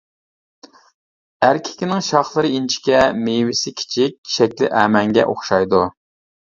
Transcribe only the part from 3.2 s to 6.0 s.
مېۋىسى كىچىك، شەكلى ئەمەنگە ئوخشايدۇ.